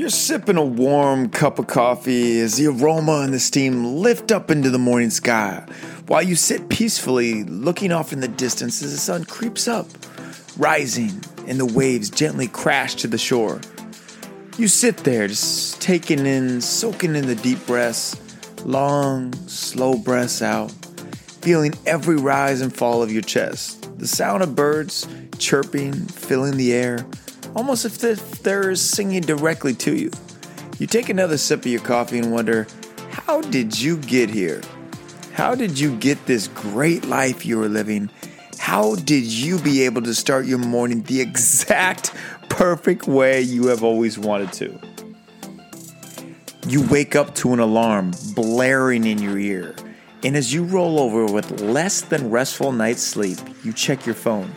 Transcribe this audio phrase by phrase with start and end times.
[0.00, 4.50] You're sipping a warm cup of coffee as the aroma and the steam lift up
[4.50, 5.66] into the morning sky
[6.06, 9.86] while you sit peacefully looking off in the distance as the sun creeps up,
[10.56, 13.60] rising, and the waves gently crash to the shore.
[14.56, 18.16] You sit there just taking in, soaking in the deep breaths,
[18.64, 20.70] long, slow breaths out,
[21.42, 23.98] feeling every rise and fall of your chest.
[23.98, 25.06] The sound of birds
[25.36, 27.04] chirping, filling the air
[27.54, 30.10] almost as if they're singing directly to you.
[30.78, 32.66] You take another sip of your coffee and wonder,
[33.10, 34.62] how did you get here?
[35.32, 38.10] How did you get this great life you are living?
[38.58, 42.12] How did you be able to start your morning the exact
[42.48, 44.78] perfect way you have always wanted to?
[46.68, 49.74] You wake up to an alarm blaring in your ear,
[50.22, 54.52] and as you roll over with less than restful night's sleep, you check your phone.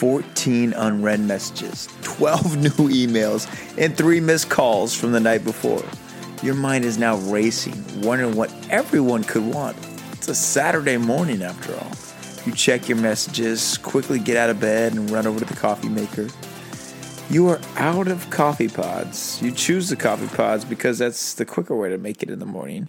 [0.00, 3.46] 14 unread messages, 12 new emails,
[3.76, 5.84] and 3 missed calls from the night before.
[6.42, 9.76] Your mind is now racing, wondering what everyone could want.
[10.12, 11.92] It's a Saturday morning after all.
[12.46, 15.90] You check your messages, quickly get out of bed, and run over to the coffee
[15.90, 16.28] maker.
[17.28, 19.38] You are out of coffee pods.
[19.42, 22.46] You choose the coffee pods because that's the quicker way to make it in the
[22.46, 22.88] morning.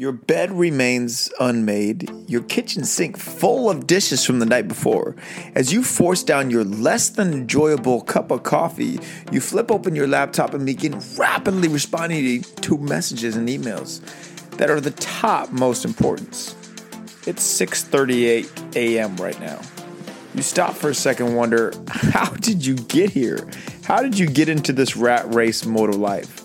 [0.00, 5.14] Your bed remains unmade, your kitchen sink full of dishes from the night before.
[5.54, 8.98] As you force down your less than enjoyable cup of coffee,
[9.30, 14.00] you flip open your laptop and begin rapidly responding to messages and emails
[14.52, 16.54] that are the top most importance.
[17.26, 19.16] It's 6:38 a.m.
[19.16, 19.60] right now.
[20.34, 23.46] You stop for a second wonder, how did you get here?
[23.84, 26.39] How did you get into this rat race mode of life?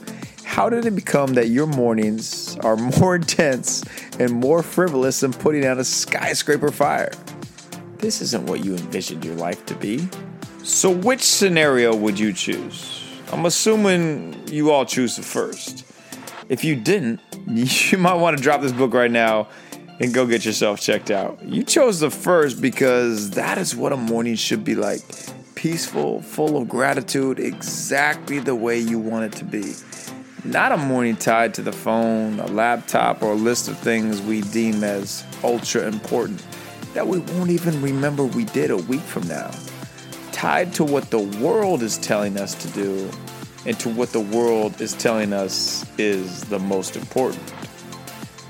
[0.55, 3.83] How did it become that your mornings are more intense
[4.19, 7.11] and more frivolous than putting out a skyscraper fire?
[7.97, 10.07] This isn't what you envisioned your life to be.
[10.63, 13.03] So, which scenario would you choose?
[13.33, 15.83] I'm assuming you all choose the first.
[16.47, 19.49] If you didn't, you might want to drop this book right now
[19.99, 21.43] and go get yourself checked out.
[21.43, 25.01] You chose the first because that is what a morning should be like
[25.55, 29.73] peaceful, full of gratitude, exactly the way you want it to be.
[30.45, 34.41] Not a morning tied to the phone, a laptop, or a list of things we
[34.41, 36.45] deem as ultra important
[36.93, 39.49] that we won't even remember we did a week from now.
[40.31, 43.09] Tied to what the world is telling us to do
[43.65, 47.51] and to what the world is telling us is the most important.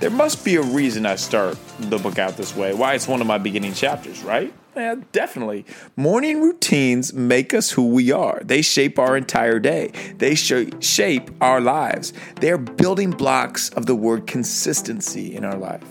[0.01, 3.21] There must be a reason I start the book out this way, why it's one
[3.21, 4.53] of my beginning chapters, right?
[4.75, 5.65] Yeah, definitely.
[5.95, 8.41] Morning routines make us who we are.
[8.43, 9.93] They shape our entire day.
[10.17, 12.11] They sh- shape our lives.
[12.41, 15.81] They are building blocks of the word consistency in our life.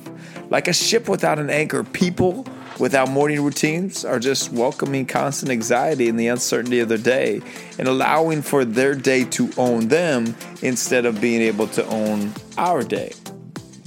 [0.51, 2.47] Like a ship without an anchor, people
[2.79, 7.41] without morning routines are just welcoming constant anxiety and the uncertainty of their day
[7.79, 12.83] and allowing for their day to own them instead of being able to own our
[12.83, 13.13] day.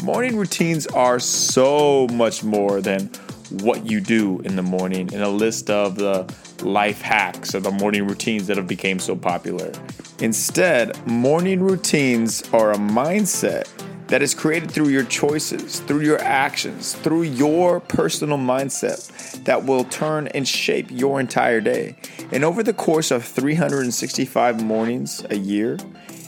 [0.02, 3.12] Morning routines are so much more than
[3.50, 6.32] what you do in the morning and a list of the
[6.64, 9.72] life hacks or the morning routines that have become so popular.
[10.20, 13.68] Instead, morning routines are a mindset
[14.08, 19.84] that is created through your choices, through your actions, through your personal mindset that will
[19.84, 21.96] turn and shape your entire day.
[22.32, 25.78] And over the course of 365 mornings a year,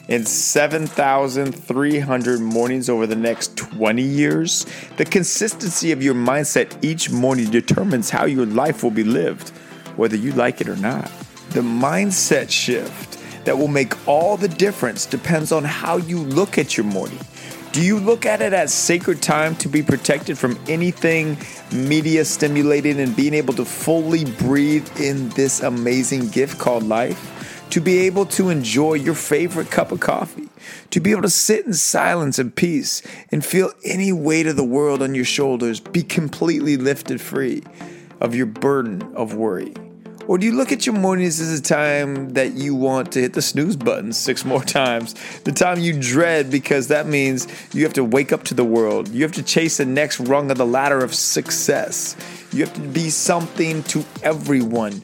[0.10, 4.66] in 7,300 mornings over the next 20 years.
[4.98, 9.50] The consistency of your mindset each morning determines how your life will be lived,
[9.98, 11.12] whether you like it or not.
[11.52, 16.76] The mindset shift that will make all the difference depends on how you look at
[16.76, 17.20] your morning.
[17.72, 21.38] Do you look at it as sacred time to be protected from anything
[21.72, 27.39] media stimulated and being able to fully breathe in this amazing gift called life?
[27.70, 30.50] To be able to enjoy your favorite cup of coffee,
[30.90, 34.64] to be able to sit in silence and peace and feel any weight of the
[34.64, 37.64] world on your shoulders be completely lifted free
[38.20, 39.74] of your burden of worry?
[40.28, 43.34] Or do you look at your mornings as a time that you want to hit
[43.34, 45.16] the snooze button six more times?
[45.40, 49.08] The time you dread because that means you have to wake up to the world.
[49.08, 52.16] You have to chase the next rung of the ladder of success.
[52.52, 55.02] You have to be something to everyone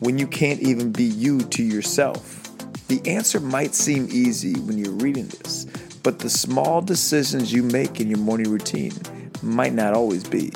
[0.00, 2.44] when you can't even be you to yourself?
[2.88, 5.66] The answer might seem easy when you're reading this,
[6.02, 8.94] but the small decisions you make in your morning routine
[9.42, 10.52] might not always be.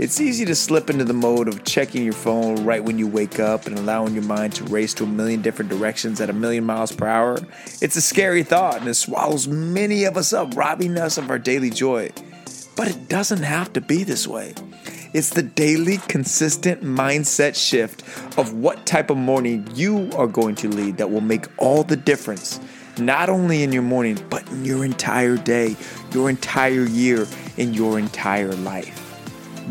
[0.00, 3.38] It's easy to slip into the mode of checking your phone right when you wake
[3.38, 6.64] up and allowing your mind to race to a million different directions at a million
[6.64, 7.36] miles per hour.
[7.82, 11.38] It's a scary thought and it swallows many of us up, robbing us of our
[11.38, 12.12] daily joy.
[12.76, 14.54] But it doesn't have to be this way.
[15.12, 18.02] It's the daily, consistent mindset shift
[18.38, 21.96] of what type of morning you are going to lead that will make all the
[21.96, 22.60] difference.
[22.98, 25.74] not only in your morning, but in your entire day,
[26.12, 27.26] your entire year,
[27.56, 28.96] in your entire life.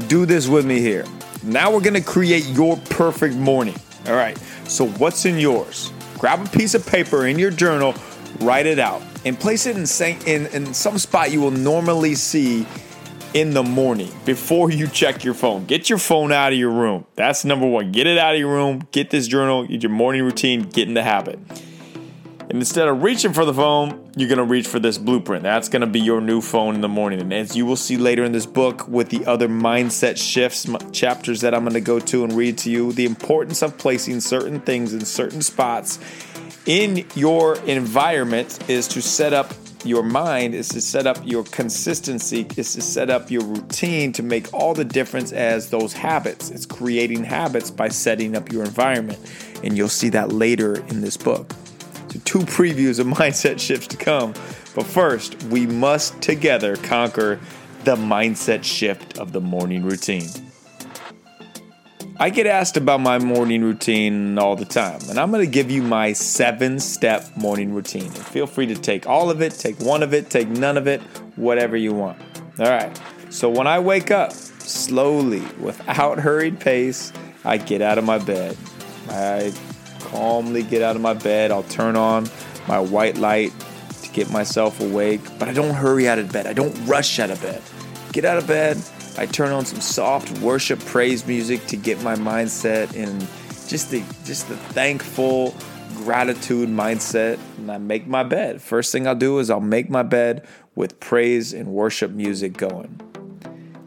[0.08, 1.06] Do this with me here.
[1.44, 3.76] Now we're gonna create your perfect morning.
[4.08, 5.92] All right, so what's in yours?
[6.18, 7.94] Grab a piece of paper in your journal,
[8.40, 12.66] write it out, and place it in, in, in some spot you will normally see
[13.34, 15.66] in the morning before you check your phone.
[15.66, 17.06] Get your phone out of your room.
[17.16, 17.92] That's number one.
[17.92, 18.88] Get it out of your room.
[18.92, 21.40] Get this journal, get your morning routine, get in the habit.
[22.50, 25.44] And instead of reaching for the phone, you're going to reach for this blueprint.
[25.44, 27.22] That's going to be your new phone in the morning.
[27.22, 31.42] And as you will see later in this book with the other mindset shifts chapters
[31.42, 34.62] that I'm going to go to and read to you, the importance of placing certain
[34.62, 36.00] things in certain spots
[36.66, 39.54] in your environment is to set up
[39.86, 44.24] your mind is to set up your consistency, is to set up your routine to
[44.24, 46.50] make all the difference as those habits.
[46.50, 49.20] It's creating habits by setting up your environment.
[49.64, 51.52] And you'll see that later in this book.
[52.10, 54.34] So, two previews of mindset shifts to come.
[54.76, 57.40] But first, we must together conquer
[57.84, 60.49] the mindset shift of the morning routine.
[62.22, 65.72] I get asked about my morning routine all the time, and I'm going to give
[65.72, 68.08] you my seven step morning routine.
[68.08, 70.86] And feel free to take all of it, take one of it, take none of
[70.86, 71.00] it,
[71.38, 72.22] whatever you want.
[72.60, 73.02] All right.
[73.30, 77.14] So when I wake up, slowly, without hurried pace,
[77.46, 78.58] I get out of my bed.
[79.08, 79.54] I
[80.02, 81.52] calmly get out of my bed.
[81.52, 82.30] I'll turn on
[82.68, 83.54] my white light
[84.02, 86.48] to get myself awake, but I don't hurry out of bed.
[86.48, 87.62] I don't rush out of bed.
[88.12, 88.78] Get out of bed,
[89.20, 93.20] I turn on some soft worship praise music to get my mindset in
[93.68, 95.54] just the just the thankful
[95.98, 98.62] gratitude mindset and I make my bed.
[98.62, 102.98] First thing I'll do is I'll make my bed with praise and worship music going.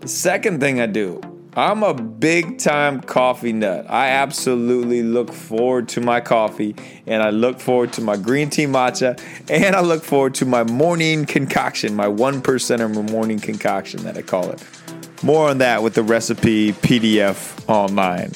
[0.01, 1.19] The second thing I do,
[1.55, 3.87] I'm a big time coffee nut.
[3.89, 6.77] I absolutely look forward to my coffee
[7.07, 9.19] and I look forward to my green tea matcha
[9.49, 14.23] and I look forward to my morning concoction, my one percenter morning concoction that I
[14.23, 14.63] call it.
[15.23, 18.33] More on that with the recipe PDF online.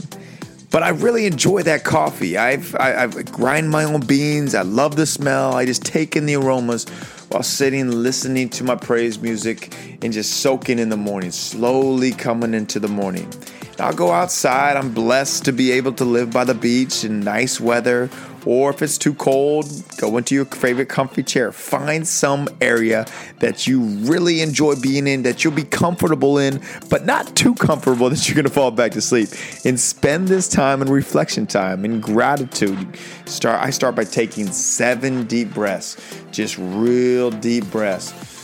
[0.71, 2.37] But I really enjoy that coffee.
[2.37, 4.55] I've, I, have grind my own beans.
[4.55, 5.55] I love the smell.
[5.55, 6.85] I just take in the aromas
[7.29, 12.55] while sitting, listening to my praise music, and just soaking in the morning, slowly coming
[12.55, 13.29] into the morning.
[13.78, 14.76] I'll go outside.
[14.76, 18.11] I'm blessed to be able to live by the beach in nice weather
[18.46, 19.67] or if it's too cold,
[19.99, 21.50] go into your favorite comfy chair.
[21.50, 23.05] Find some area
[23.40, 28.08] that you really enjoy being in, that you'll be comfortable in, but not too comfortable
[28.11, 29.31] that you're to fall back to sleep.
[29.64, 32.96] And spend this time in reflection time, in gratitude.
[33.26, 33.61] Start.
[33.61, 35.96] I start by taking seven deep breaths,
[36.31, 38.36] just real deep breaths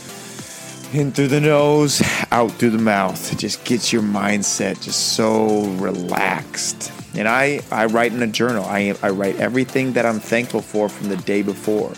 [0.95, 2.01] in through the nose,
[2.31, 3.31] out through the mouth.
[3.33, 6.91] It just gets your mindset just so relaxed.
[7.15, 8.65] And I, I write in a journal.
[8.65, 11.93] I, I write everything that I'm thankful for from the day before.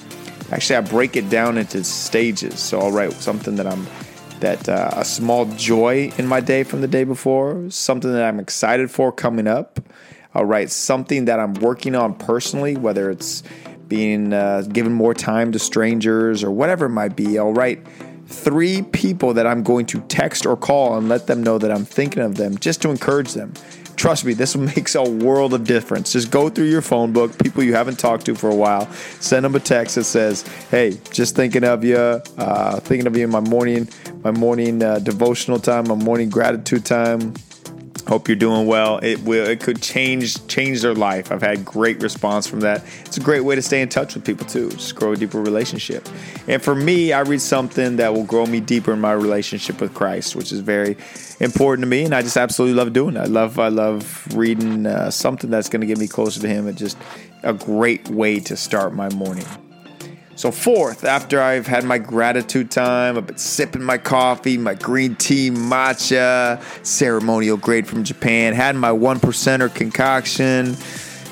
[0.51, 2.59] Actually, I break it down into stages.
[2.59, 3.85] So I'll write something that I'm
[4.41, 8.39] that uh, a small joy in my day from the day before, something that I'm
[8.39, 9.79] excited for coming up.
[10.33, 13.43] I'll write something that I'm working on personally, whether it's
[13.87, 17.39] being uh, given more time to strangers or whatever it might be.
[17.39, 17.85] I'll write
[18.27, 21.85] three people that I'm going to text or call and let them know that I'm
[21.85, 23.53] thinking of them just to encourage them.
[23.95, 26.13] Trust me, this makes a world of difference.
[26.13, 29.45] Just go through your phone book, people you haven't talked to for a while, send
[29.45, 33.31] them a text that says, "Hey, just thinking of you, uh, thinking of you in
[33.31, 33.87] my morning,
[34.23, 37.33] my morning uh, devotional time, my morning gratitude time."
[38.07, 38.99] Hope you're doing well.
[38.99, 39.47] It will.
[39.47, 41.31] It could change change their life.
[41.31, 42.83] I've had great response from that.
[43.03, 44.69] It's a great way to stay in touch with people too.
[44.69, 46.07] Just grow a deeper relationship.
[46.47, 49.95] And for me, I read something that will grow me deeper in my relationship with
[49.95, 50.97] Christ, which is very
[51.39, 52.03] important to me.
[52.03, 53.21] And I just absolutely love doing it.
[53.21, 56.67] I love I love reading uh, something that's going to get me closer to Him.
[56.67, 56.97] It's just
[57.41, 59.45] a great way to start my morning.
[60.37, 65.15] So, fourth, after I've had my gratitude time, I've been sipping my coffee, my green
[65.15, 70.75] tea matcha, ceremonial grade from Japan, had my one percenter concoction.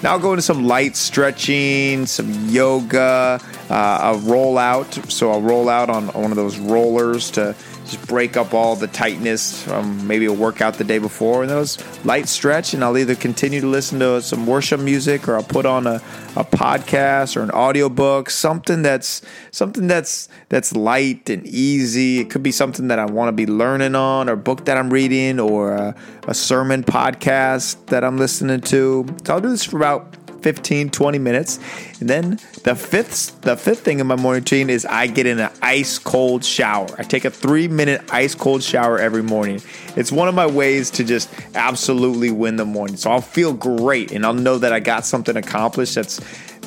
[0.02, 4.94] Now I'll go into some light stretching, some yoga, uh, a roll out.
[5.10, 8.88] So I'll roll out on one of those rollers to just break up all the
[8.88, 11.42] tightness from maybe a workout the day before.
[11.42, 15.36] And those light stretch, and I'll either continue to listen to some worship music or
[15.36, 15.96] I'll put on a,
[16.36, 19.22] a podcast or an audiobook, something that's
[19.52, 22.20] something that's that's light and easy.
[22.20, 24.90] It could be something that I want to be learning on, or book that I'm
[24.90, 25.96] reading, or a,
[26.28, 29.06] a sermon podcast that I'm listening to.
[29.26, 31.60] So I'll do this for about 15, 20 minutes.
[32.00, 35.40] And then the fifth the fifth thing in my morning routine is I get in
[35.40, 36.88] an ice cold shower.
[36.98, 39.62] I take a three minute ice cold shower every morning.
[39.96, 42.98] It's one of my ways to just absolutely win the morning.
[42.98, 46.20] So I'll feel great and I'll know that I got something accomplished that's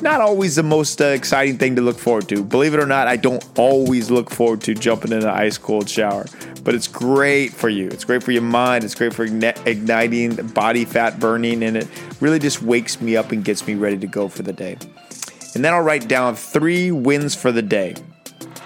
[0.02, 2.44] not always the most uh, exciting thing to look forward to.
[2.44, 5.88] Believe it or not, I don't always look forward to jumping in an ice cold
[5.88, 6.26] shower,
[6.62, 7.88] but it's great for you.
[7.88, 8.84] It's great for your mind.
[8.84, 11.88] It's great for igniting body fat burning, and it
[12.20, 14.76] really just wakes me up and gets me ready to go for the day.
[15.54, 17.94] And then I'll write down three wins for the day.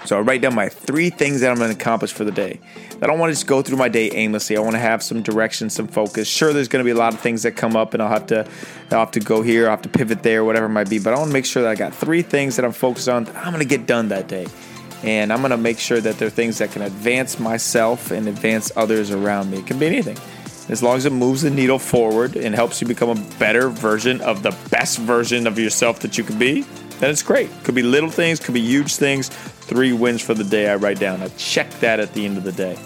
[0.05, 2.59] So I write down my three things that I'm going to accomplish for the day.
[3.01, 4.57] I don't want to just go through my day aimlessly.
[4.57, 6.27] I want to have some direction, some focus.
[6.27, 8.27] Sure, there's going to be a lot of things that come up, and I'll have
[8.27, 8.47] to,
[8.91, 10.99] I'll have to go here, I'll have to pivot there, whatever it might be.
[10.99, 13.23] But I want to make sure that I got three things that I'm focused on
[13.25, 14.47] that I'm going to get done that day,
[15.03, 18.71] and I'm going to make sure that they're things that can advance myself and advance
[18.75, 19.59] others around me.
[19.59, 20.17] It can be anything.
[20.69, 24.21] As long as it moves the needle forward and helps you become a better version
[24.21, 26.61] of the best version of yourself that you can be,
[26.99, 27.49] then it's great.
[27.63, 29.29] Could be little things, could be huge things.
[29.29, 31.21] Three wins for the day I write down.
[31.21, 32.77] I check that at the end of the day.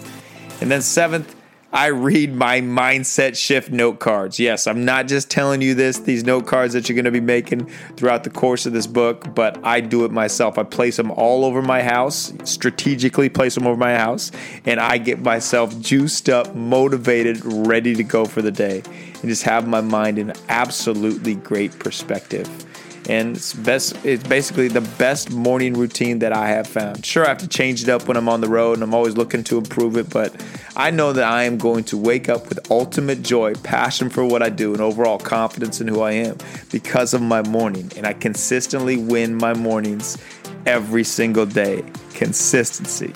[0.62, 1.35] And then seventh,
[1.76, 4.40] I read my mindset shift note cards.
[4.40, 7.20] Yes, I'm not just telling you this, these note cards that you're going to be
[7.20, 7.66] making
[7.98, 10.58] throughout the course of this book, but I do it myself.
[10.58, 14.32] I place them all over my house, strategically place them over my house,
[14.64, 19.44] and I get myself juiced up, motivated, ready to go for the day, and just
[19.44, 22.66] have my mind in absolutely great perspective
[23.08, 27.06] and it's best it's basically the best morning routine that I have found.
[27.06, 29.16] Sure, I have to change it up when I'm on the road and I'm always
[29.16, 30.36] looking to improve it, but
[30.76, 34.42] I know that I am going to wake up with ultimate joy, passion for what
[34.42, 36.38] I do, and overall confidence in who I am
[36.72, 37.92] because of my morning.
[37.96, 40.18] And I consistently win my mornings
[40.66, 41.84] every single day.
[42.14, 43.14] Consistency.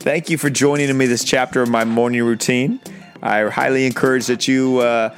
[0.00, 2.80] Thank you for joining me this chapter of my morning routine.
[3.22, 5.14] I highly encourage that you uh,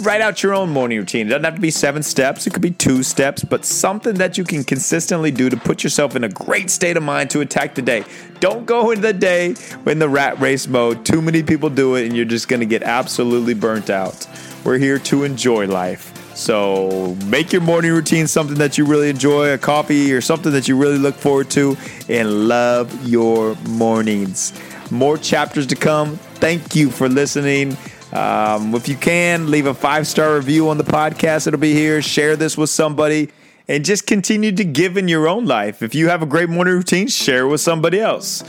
[0.00, 1.26] write out your own morning routine.
[1.26, 4.38] It doesn't have to be seven steps, it could be two steps, but something that
[4.38, 7.74] you can consistently do to put yourself in a great state of mind to attack
[7.74, 8.04] the day.
[8.40, 9.54] Don't go into the day
[9.86, 11.04] in the rat race mode.
[11.04, 14.26] Too many people do it, and you're just going to get absolutely burnt out.
[14.64, 16.12] We're here to enjoy life.
[16.36, 20.68] So make your morning routine something that you really enjoy, a coffee or something that
[20.68, 21.76] you really look forward to,
[22.08, 24.52] and love your mornings.
[24.90, 26.16] More chapters to come.
[26.36, 27.76] Thank you for listening.
[28.16, 31.46] Um, if you can, leave a five star review on the podcast.
[31.46, 32.00] It'll be here.
[32.00, 33.30] Share this with somebody
[33.68, 35.82] and just continue to give in your own life.
[35.82, 38.42] If you have a great morning routine, share it with somebody else.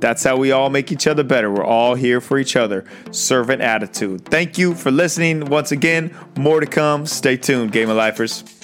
[0.00, 1.48] That's how we all make each other better.
[1.52, 2.84] We're all here for each other.
[3.12, 4.24] Servant attitude.
[4.24, 5.44] Thank you for listening.
[5.44, 7.06] Once again, more to come.
[7.06, 8.61] Stay tuned, Game of Lifers.